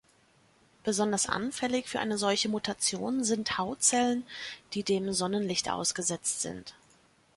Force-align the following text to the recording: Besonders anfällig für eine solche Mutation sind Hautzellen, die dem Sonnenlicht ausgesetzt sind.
Besonders 0.83 1.27
anfällig 1.29 1.87
für 1.87 1.99
eine 1.99 2.17
solche 2.17 2.49
Mutation 2.49 3.23
sind 3.23 3.59
Hautzellen, 3.59 4.25
die 4.73 4.81
dem 4.81 5.13
Sonnenlicht 5.13 5.69
ausgesetzt 5.69 6.41
sind. 6.41 6.73